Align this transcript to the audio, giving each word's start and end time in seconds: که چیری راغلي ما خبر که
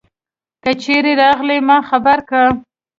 که 0.63 0.71
چیری 0.81 1.13
راغلي 1.21 1.57
ما 1.67 1.77
خبر 1.89 2.19
که 2.29 2.41